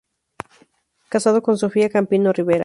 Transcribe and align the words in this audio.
Casado 1.09 1.43
con 1.43 1.59
Sofía 1.59 1.87
Campino 1.91 2.33
Rivera. 2.33 2.59